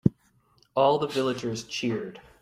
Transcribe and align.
All 0.75 0.97
the 0.97 1.05
villagers 1.05 1.63
cheered. 1.63 2.19